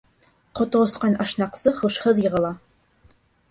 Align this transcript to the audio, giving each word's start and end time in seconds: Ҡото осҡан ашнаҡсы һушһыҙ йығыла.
Ҡото 0.59 0.81
осҡан 0.85 1.19
ашнаҡсы 1.27 1.75
һушһыҙ 1.83 2.25
йығыла. 2.25 2.53